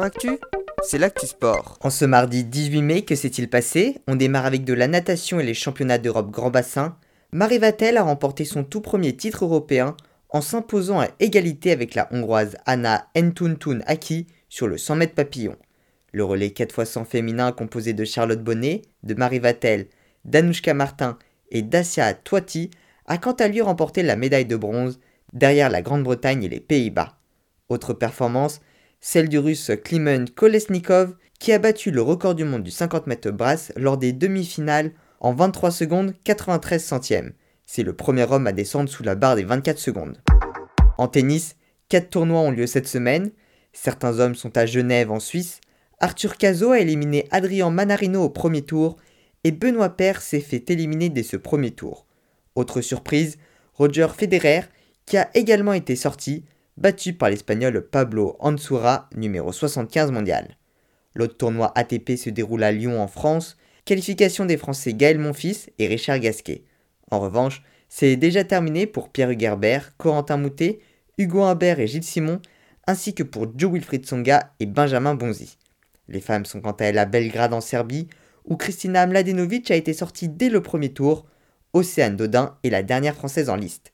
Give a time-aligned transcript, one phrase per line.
[0.00, 0.38] Actu,
[0.82, 1.76] c'est l'actu sport.
[1.82, 3.98] En ce mardi 18 mai, que s'est-il passé?
[4.08, 6.96] On démarre avec de la natation et les championnats d'Europe Grand Bassin.
[7.30, 9.94] Marie Vatel a remporté son tout premier titre européen
[10.30, 15.56] en s'imposant à égalité avec la hongroise Anna Entuntun Aki sur le 100 mètres papillon.
[16.12, 19.88] Le relais 4x100 féminin composé de Charlotte Bonnet, de Marie Vatel,
[20.24, 21.18] d'Anouchka Martin
[21.50, 22.70] et Dacia Toiti
[23.04, 25.00] a quant à lui remporté la médaille de bronze
[25.34, 27.18] derrière la Grande-Bretagne et les Pays-Bas.
[27.68, 28.60] Autre performance,
[29.04, 33.32] celle du russe Klimen Kolesnikov qui a battu le record du monde du 50 mètres
[33.32, 37.32] brasse lors des demi-finales en 23 secondes 93 centièmes.
[37.66, 40.22] C'est le premier homme à descendre sous la barre des 24 secondes.
[40.98, 41.56] En tennis,
[41.88, 43.32] 4 tournois ont lieu cette semaine.
[43.72, 45.60] Certains hommes sont à Genève en Suisse.
[45.98, 48.96] Arthur Cazot a éliminé Adrian Manarino au premier tour
[49.42, 52.06] et Benoît Paire s'est fait éliminer dès ce premier tour.
[52.54, 53.36] Autre surprise,
[53.74, 54.62] Roger Federer,
[55.06, 56.44] qui a également été sorti,
[56.76, 60.56] battu par l'espagnol Pablo Ansura, numéro 75 mondial.
[61.14, 65.86] L'autre tournoi ATP se déroule à Lyon en France, qualification des Français Gaël Monfils et
[65.86, 66.64] Richard Gasquet.
[67.10, 70.80] En revanche, c'est déjà terminé pour Pierre Hugerbert, Corentin Moutet,
[71.18, 72.40] Hugo Humbert et Gilles Simon,
[72.86, 75.58] ainsi que pour Joe Wilfried Songa et Benjamin Bonzi.
[76.08, 78.08] Les femmes sont quant à elles à Belgrade en Serbie,
[78.44, 81.26] où Kristina Mladenovic a été sortie dès le premier tour,
[81.74, 83.92] Océane Dodin est la dernière française en liste.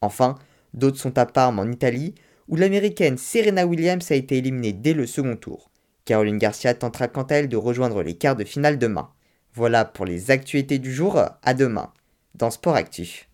[0.00, 0.36] Enfin,
[0.74, 2.14] d'autres sont à Parme en Italie,
[2.48, 5.70] où l'américaine Serena Williams a été éliminée dès le second tour.
[6.04, 9.10] Caroline Garcia tentera quant à elle de rejoindre les quarts de finale demain.
[9.54, 11.92] Voilà pour les actualités du jour, à demain,
[12.34, 13.28] dans Sport Actif.